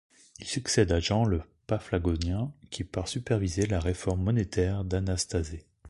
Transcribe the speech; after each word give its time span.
Il 0.39 0.47
succède 0.47 0.91
à 0.93 0.99
Jean 0.99 1.25
le 1.25 1.43
Paphlagonien 1.67 2.51
qui 2.71 2.83
part 2.83 3.07
superviser 3.07 3.67
la 3.67 3.79
réforme 3.79 4.23
monétaire 4.23 4.83
d'Anastase. 4.83 5.57